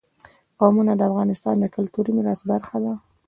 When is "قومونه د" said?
0.59-1.01